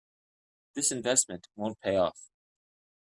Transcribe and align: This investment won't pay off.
This 0.73 0.91
investment 0.91 1.47
won't 1.55 1.79
pay 1.79 1.95
off. 1.95 2.31